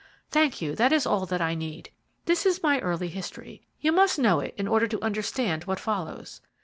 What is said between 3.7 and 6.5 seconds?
You must know it in order to understand what follows.